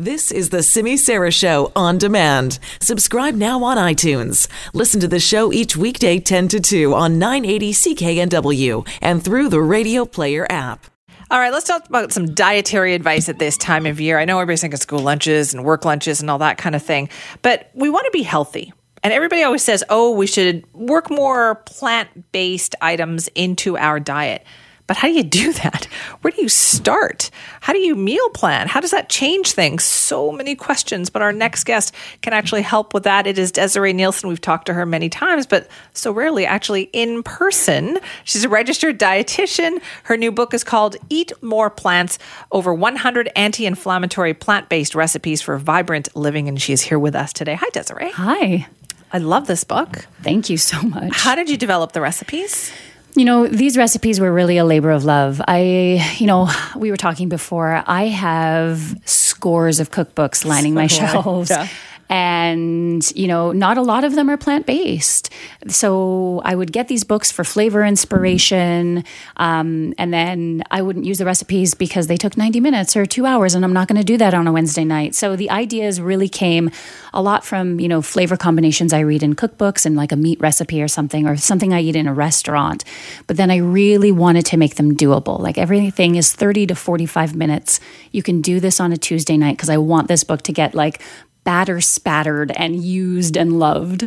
[0.00, 2.60] This is the Simi Sara Show on demand.
[2.80, 4.46] Subscribe now on iTunes.
[4.72, 9.60] Listen to the show each weekday 10 to 2 on 980 CKNW and through the
[9.60, 10.86] Radio Player app.
[11.32, 14.20] All right, let's talk about some dietary advice at this time of year.
[14.20, 17.08] I know everybody's thinking school lunches and work lunches and all that kind of thing,
[17.42, 18.72] but we want to be healthy.
[19.02, 24.46] And everybody always says, oh, we should work more plant based items into our diet.
[24.88, 25.84] But how do you do that?
[26.22, 27.30] Where do you start?
[27.60, 28.66] How do you meal plan?
[28.66, 29.84] How does that change things?
[29.84, 31.10] So many questions.
[31.10, 33.26] But our next guest can actually help with that.
[33.26, 34.30] It is Desiree Nielsen.
[34.30, 37.98] We've talked to her many times, but so rarely actually in person.
[38.24, 39.82] She's a registered dietitian.
[40.04, 42.18] Her new book is called Eat More Plants
[42.50, 46.48] Over 100 Anti Inflammatory Plant Based Recipes for Vibrant Living.
[46.48, 47.54] And she is here with us today.
[47.54, 48.10] Hi, Desiree.
[48.12, 48.66] Hi.
[49.12, 50.06] I love this book.
[50.22, 51.12] Thank you so much.
[51.12, 52.72] How did you develop the recipes?
[53.14, 55.40] You know, these recipes were really a labor of love.
[55.48, 60.86] I, you know, we were talking before, I have scores of cookbooks lining oh, my
[60.86, 61.50] shelves.
[61.50, 61.68] Yeah
[62.08, 65.30] and you know not a lot of them are plant based
[65.68, 69.04] so i would get these books for flavor inspiration
[69.36, 73.26] um, and then i wouldn't use the recipes because they took 90 minutes or two
[73.26, 75.14] hours and i'm not going to do that on a wednesday night.
[75.14, 76.70] So the ideas really came
[77.12, 80.40] a lot from you know flavor combinations i read in cookbooks and like a meat
[80.40, 82.84] recipe or something or something i eat in a restaurant.
[83.26, 85.38] But then i really wanted to make them doable.
[85.38, 87.80] Like everything is 30 to 45 minutes.
[88.12, 90.74] You can do this on a tuesday night because i want this book to get
[90.74, 91.02] like
[91.48, 94.06] batter spattered and used and loved.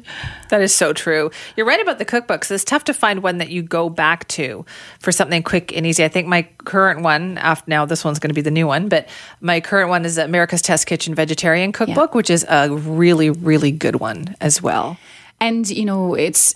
[0.49, 1.31] That is so true.
[1.57, 2.51] You're right about the cookbooks.
[2.51, 4.63] It's tough to find one that you go back to
[4.99, 6.03] for something quick and easy.
[6.03, 8.89] I think my current one, after now this one's going to be the new one,
[8.89, 12.15] but my current one is America's Test Kitchen Vegetarian Cookbook, yeah.
[12.15, 14.99] which is a really, really good one as well.
[15.39, 16.53] And you know, it's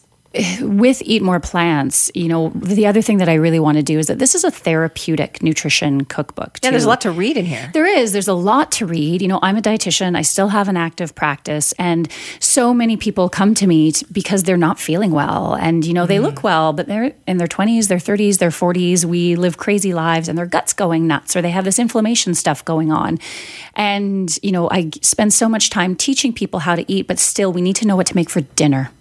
[0.61, 4.00] with Eat More Plants, you know, the other thing that I really want to do
[4.00, 6.59] is that this is a therapeutic nutrition cookbook.
[6.59, 6.67] Too.
[6.67, 7.69] Yeah, there's a lot to read in here.
[7.73, 8.11] There is.
[8.11, 9.22] There's a lot to read.
[9.22, 10.17] You know, I'm a dietitian.
[10.17, 14.44] I still have an active practice, and so many people come to me t- because
[14.44, 16.23] they're not feeling well, and you know, they mm.
[16.23, 19.06] look well, but they're in their 20s, their 30s, their 40s.
[19.06, 22.63] We live crazy lives, and their guts going nuts, or they have this inflammation stuff
[22.66, 23.19] going on.
[23.75, 27.53] And you know, I spend so much time teaching people how to eat, but still,
[27.53, 28.91] we need to know what to make for dinner.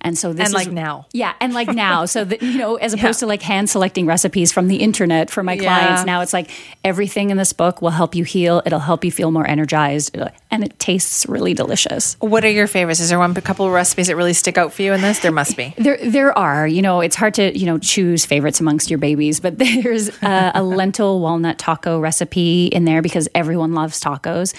[0.00, 1.06] And so this and like is, now.
[1.12, 2.04] Yeah, and like now.
[2.04, 3.24] So that you know, as opposed yeah.
[3.24, 5.62] to like hand selecting recipes from the internet for my yeah.
[5.62, 6.50] clients, now it's like
[6.84, 8.62] everything in this book will help you heal.
[8.64, 10.16] It'll help you feel more energized,
[10.50, 12.16] and it tastes really delicious.
[12.20, 13.00] What are your favorites?
[13.00, 15.20] Is there one a couple of recipes that really stick out for you in this?
[15.20, 15.74] There must be.
[15.76, 16.66] There, there are.
[16.66, 20.52] You know, it's hard to you know choose favorites amongst your babies, but there's a,
[20.54, 24.54] a lentil walnut taco recipe in there because everyone loves tacos.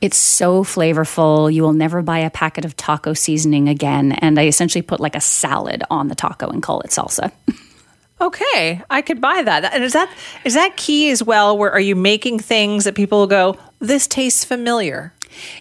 [0.00, 1.52] It's so flavorful.
[1.52, 5.16] You will never buy a packet of taco seasoning again, and I essentially put like
[5.16, 7.32] a salad on the taco and call it salsa.
[8.20, 9.64] Okay, I could buy that.
[9.74, 10.08] And is that
[10.44, 11.58] is that key as well?
[11.58, 15.12] Where are you making things that people will go, this tastes familiar?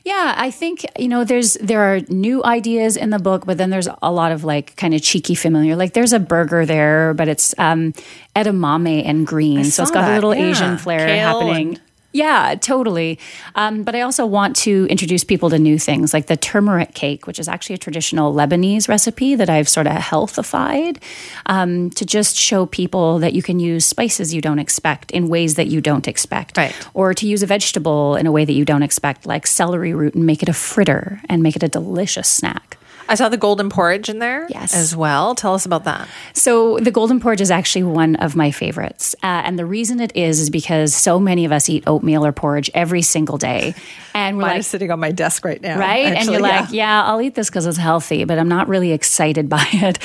[0.05, 3.71] Yeah, I think you know there's there are new ideas in the book, but then
[3.71, 5.75] there's a lot of like kind of cheeky familiar.
[5.75, 7.93] Like there's a burger there, but it's um
[8.35, 10.11] edamame and green, so it's got that.
[10.11, 10.51] a little yeah.
[10.51, 11.69] Asian flair Kale happening.
[11.69, 11.81] And-
[12.13, 13.17] yeah, totally.
[13.55, 17.25] Um, but I also want to introduce people to new things like the turmeric cake,
[17.25, 20.99] which is actually a traditional Lebanese recipe that I've sort of healthified
[21.47, 25.55] um, to just show people that you can use spices you don't expect in ways
[25.55, 26.55] that you don't expect.
[26.55, 26.75] Right.
[26.93, 30.13] Or to use a vegetable in a way that you don't expect, like celery root,
[30.13, 32.77] and make it a fritter and make it a delicious snack.
[33.09, 34.73] I saw the golden porridge in there yes.
[34.73, 35.35] as well.
[35.35, 36.07] Tell us about that.
[36.33, 39.15] So, the golden porridge is actually one of my favorites.
[39.23, 42.31] Uh, and the reason it is is because so many of us eat oatmeal or
[42.31, 43.75] porridge every single day.
[44.13, 45.77] And we're Mine like, is sitting on my desk right now.
[45.77, 46.05] Right?
[46.05, 46.61] Actually, and you're yeah.
[46.61, 49.99] like, yeah, I'll eat this because it's healthy, but I'm not really excited by it.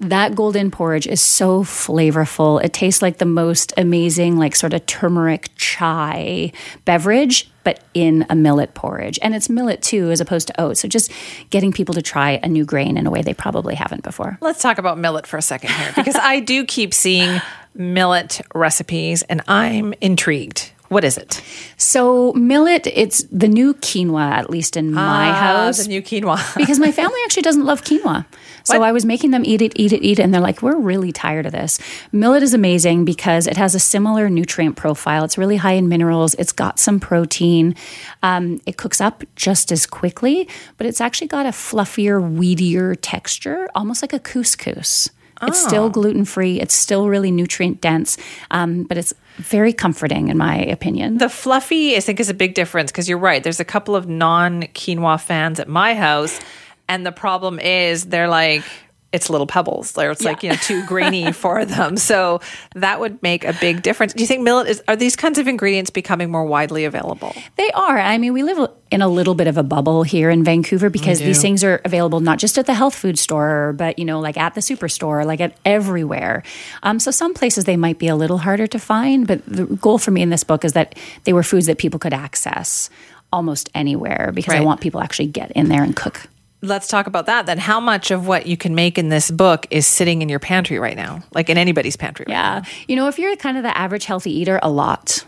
[0.00, 2.62] That golden porridge is so flavorful.
[2.64, 6.52] It tastes like the most amazing, like sort of turmeric chai
[6.86, 9.18] beverage, but in a millet porridge.
[9.20, 10.80] And it's millet too, as opposed to oats.
[10.80, 11.12] So just
[11.50, 14.38] getting people to try a new grain in a way they probably haven't before.
[14.40, 17.42] Let's talk about millet for a second here, because I do keep seeing
[17.74, 20.72] millet recipes and I'm intrigued.
[20.90, 21.40] What is it?
[21.76, 25.84] So millet, it's the new quinoa, at least in my ah, house.
[25.84, 26.56] The new quinoa.
[26.56, 28.26] because my family actually doesn't love quinoa.
[28.64, 28.88] So what?
[28.88, 31.12] I was making them eat it, eat it, eat it, and they're like, we're really
[31.12, 31.78] tired of this.
[32.10, 35.22] Millet is amazing because it has a similar nutrient profile.
[35.22, 36.34] It's really high in minerals.
[36.34, 37.76] It's got some protein.
[38.24, 43.68] Um, it cooks up just as quickly, but it's actually got a fluffier, weedier texture,
[43.76, 45.08] almost like a couscous.
[45.42, 45.88] It's still oh.
[45.88, 46.60] gluten free.
[46.60, 48.18] It's still really nutrient dense,
[48.50, 51.18] um, but it's very comforting in my opinion.
[51.18, 53.42] The fluffy, I think, is a big difference because you're right.
[53.42, 56.40] There's a couple of non quinoa fans at my house,
[56.88, 58.64] and the problem is they're like,
[59.12, 59.96] it's little pebbles.
[59.98, 60.28] Or it's yeah.
[60.28, 61.96] like you know too grainy for them.
[61.96, 62.40] So
[62.74, 64.14] that would make a big difference.
[64.14, 67.34] Do you think millet is are these kinds of ingredients becoming more widely available?
[67.56, 67.98] They are.
[67.98, 71.20] I mean we live in a little bit of a bubble here in vancouver because
[71.20, 74.36] these things are available not just at the health food store but you know like
[74.36, 76.42] at the superstore like at everywhere.
[76.82, 79.98] Um, so some places they might be a little harder to find but the goal
[79.98, 82.90] for me in this book is that they were foods that people could access
[83.32, 84.60] almost anywhere because right.
[84.60, 86.26] i want people to actually get in there and cook
[86.62, 87.58] let's talk about that then.
[87.58, 90.78] How much of what you can make in this book is sitting in your pantry
[90.78, 92.26] right now, like in anybody's pantry?
[92.28, 92.68] Right yeah, now?
[92.88, 95.24] you know, if you're kind of the average healthy eater, a lot.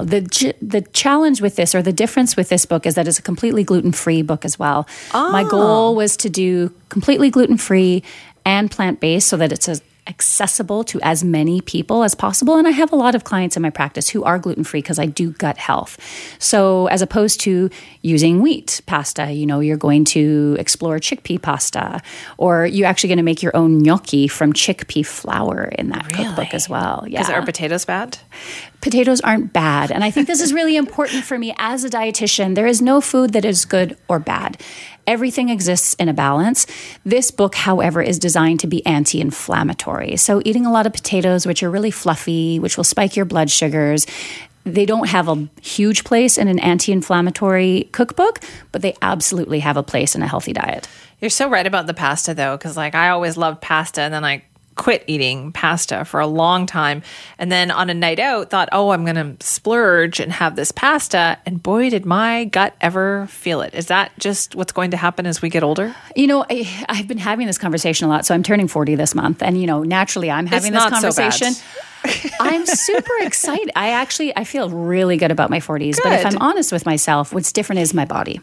[0.00, 3.22] The the challenge with this, or the difference with this book, is that it's a
[3.22, 4.86] completely gluten free book as well.
[5.14, 5.32] Oh.
[5.32, 5.92] My goal oh.
[5.92, 8.02] was to do completely gluten free
[8.44, 12.56] and plant based, so that it's a accessible to as many people as possible.
[12.56, 14.98] And I have a lot of clients in my practice who are gluten free because
[14.98, 15.98] I do gut health.
[16.38, 17.70] So, as opposed to
[18.02, 22.02] using wheat pasta, you know, you're going to explore chickpea pasta,
[22.38, 26.24] or you're actually going to make your own gnocchi from chickpea flour in that really?
[26.24, 27.04] cookbook as well.
[27.06, 27.30] Yeah.
[27.30, 28.18] Are potatoes bad?
[28.80, 29.90] Potatoes aren't bad.
[29.90, 32.54] And I think this is really important for me as a dietitian.
[32.54, 34.62] There is no food that is good or bad.
[35.08, 36.66] Everything exists in a balance.
[37.02, 40.16] This book, however, is designed to be anti inflammatory.
[40.18, 43.50] So, eating a lot of potatoes, which are really fluffy, which will spike your blood
[43.50, 44.06] sugars,
[44.64, 48.40] they don't have a huge place in an anti inflammatory cookbook,
[48.70, 50.86] but they absolutely have a place in a healthy diet.
[51.22, 54.26] You're so right about the pasta, though, because like I always loved pasta, and then
[54.26, 54.42] I
[54.78, 57.02] quit eating pasta for a long time.
[57.36, 60.72] And then on a night out, thought, oh, I'm going to splurge and have this
[60.72, 61.36] pasta.
[61.44, 63.74] And boy, did my gut ever feel it.
[63.74, 65.94] Is that just what's going to happen as we get older?
[66.16, 68.24] You know, I, have been having this conversation a lot.
[68.24, 69.42] So I'm turning 40 this month.
[69.42, 71.52] And, you know, naturally I'm having it's this conversation.
[71.52, 73.70] So I'm super excited.
[73.74, 76.04] I actually I feel really good about my 40s, good.
[76.04, 78.40] but if I'm honest with myself, what's different is my body.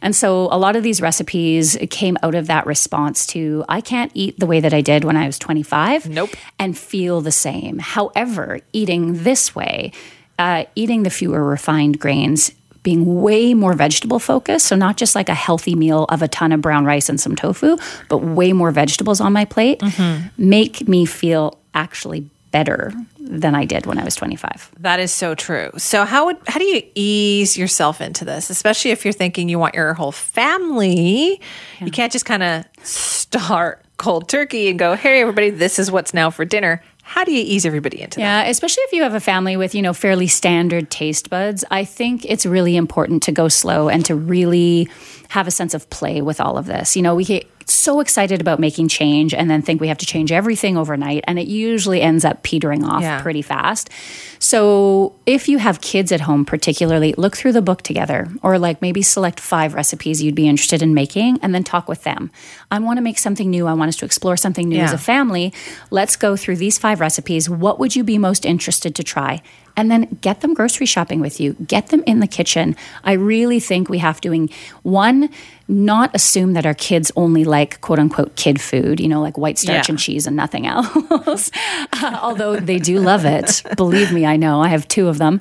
[0.00, 4.10] And so a lot of these recipes came out of that response to I can't
[4.14, 6.30] eat the way that I did when I was 25 nope.
[6.58, 7.78] and feel the same.
[7.78, 9.92] However, eating this way,
[10.38, 14.66] uh, eating the fewer refined grains, being way more vegetable focused.
[14.66, 17.36] So, not just like a healthy meal of a ton of brown rice and some
[17.36, 17.76] tofu,
[18.08, 20.28] but way more vegetables on my plate, mm-hmm.
[20.36, 24.70] make me feel actually better than I did when I was 25.
[24.80, 25.70] That is so true.
[25.78, 29.58] So how would how do you ease yourself into this, especially if you're thinking you
[29.58, 31.40] want your whole family?
[31.80, 31.86] Yeah.
[31.86, 36.14] You can't just kind of start cold turkey and go, "Hey everybody, this is what's
[36.14, 38.44] now for dinner." How do you ease everybody into yeah, that?
[38.46, 41.64] Yeah, especially if you have a family with, you know, fairly standard taste buds.
[41.70, 44.88] I think it's really important to go slow and to really
[45.28, 46.94] have a sense of play with all of this.
[46.96, 47.24] You know, we
[47.66, 51.38] so excited about making change and then think we have to change everything overnight and
[51.38, 53.20] it usually ends up petering off yeah.
[53.20, 53.90] pretty fast.
[54.38, 58.82] So, if you have kids at home particularly, look through the book together or like
[58.82, 62.30] maybe select 5 recipes you'd be interested in making and then talk with them.
[62.70, 63.66] I want to make something new.
[63.66, 64.84] I want us to explore something new yeah.
[64.84, 65.52] as a family.
[65.90, 67.48] Let's go through these 5 recipes.
[67.48, 69.42] What would you be most interested to try?
[69.76, 71.54] And then get them grocery shopping with you.
[71.66, 72.76] Get them in the kitchen.
[73.04, 74.48] I really think we have to,
[74.82, 75.30] one,
[75.68, 79.58] not assume that our kids only like quote unquote kid food, you know, like white
[79.58, 79.92] starch yeah.
[79.92, 81.50] and cheese and nothing else.
[81.92, 83.62] uh, although they do love it.
[83.76, 84.60] Believe me, I know.
[84.60, 85.40] I have two of them.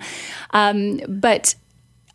[0.51, 1.56] Um, but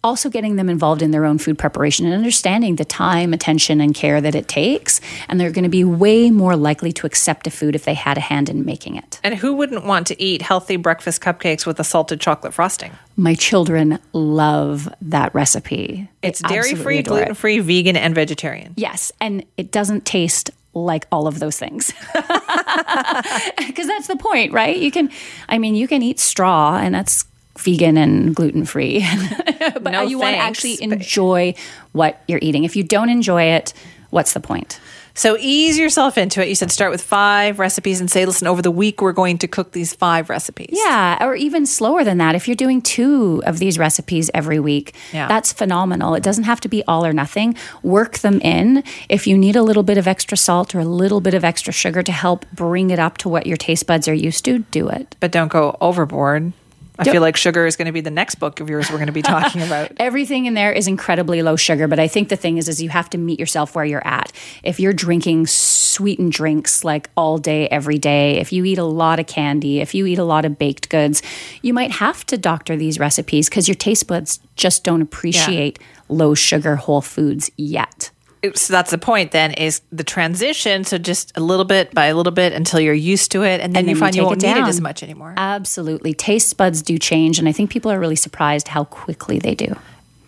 [0.07, 3.95] also getting them involved in their own food preparation and understanding the time, attention, and
[3.95, 5.01] care that it takes.
[5.29, 8.17] And they're going to be way more likely to accept a food if they had
[8.17, 9.21] a hand in making it.
[9.25, 12.93] And who wouldn't want to eat healthy breakfast cupcakes with a salted chocolate frosting?
[13.17, 16.09] My children love that recipe.
[16.23, 18.75] It's dairy free, gluten free, vegan, and vegetarian.
[18.77, 19.11] Yes.
[19.21, 21.93] And it doesn't taste like all of those things.
[23.67, 24.77] Because that's the point, right?
[24.77, 25.11] You can,
[25.49, 27.27] I mean, you can eat straw, and that's
[27.59, 29.07] vegan and gluten free.
[29.59, 31.55] but no you want to actually enjoy
[31.93, 32.65] what you're eating.
[32.65, 33.73] If you don't enjoy it,
[34.11, 34.81] what's the point?
[35.17, 36.49] So ease yourself into it.
[36.49, 39.49] You said start with five recipes and say, listen, over the week, we're going to
[39.49, 40.69] cook these five recipes.
[40.73, 42.35] Yeah, or even slower than that.
[42.35, 45.27] If you're doing two of these recipes every week, yeah.
[45.27, 46.15] that's phenomenal.
[46.15, 47.57] It doesn't have to be all or nothing.
[47.83, 48.85] Work them in.
[49.09, 51.73] If you need a little bit of extra salt or a little bit of extra
[51.73, 54.87] sugar to help bring it up to what your taste buds are used to, do
[54.89, 55.17] it.
[55.19, 56.53] But don't go overboard.
[56.99, 59.07] I feel like sugar is going to be the next book of yours we're going
[59.07, 59.93] to be talking about.
[59.99, 62.89] Everything in there is incredibly low sugar, but I think the thing is is you
[62.91, 64.33] have to meet yourself where you're at.
[64.63, 69.19] If you're drinking sweetened drinks like all day every day, if you eat a lot
[69.19, 71.23] of candy, if you eat a lot of baked goods,
[71.63, 75.87] you might have to doctor these recipes cuz your taste buds just don't appreciate yeah.
[76.09, 78.06] low sugar whole foods yet
[78.55, 82.15] so that's the point then is the transition so just a little bit by a
[82.15, 84.27] little bit until you're used to it and then, and then you find you, you
[84.27, 85.35] won't it need it as much anymore.
[85.37, 86.15] Absolutely.
[86.15, 89.75] Taste buds do change and i think people are really surprised how quickly they do.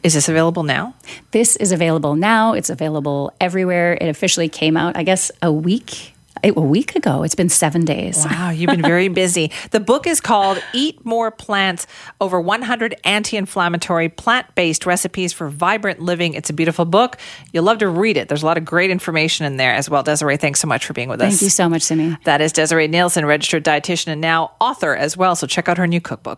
[0.02, 0.94] Is this available now?
[1.32, 2.52] This is available now.
[2.52, 3.98] It's available everywhere.
[4.00, 6.14] It officially came out i guess a week
[6.44, 7.22] a week ago.
[7.22, 8.24] It's been seven days.
[8.24, 9.50] Wow, you've been very busy.
[9.70, 11.86] The book is called Eat More Plants
[12.20, 16.34] Over 100 Anti Inflammatory Plant Based Recipes for Vibrant Living.
[16.34, 17.16] It's a beautiful book.
[17.52, 18.28] You'll love to read it.
[18.28, 20.02] There's a lot of great information in there as well.
[20.02, 21.30] Desiree, thanks so much for being with us.
[21.30, 22.16] Thank you so much, Simi.
[22.24, 25.34] That is Desiree Nielsen, registered dietitian and now author as well.
[25.36, 26.36] So check out her new cookbook.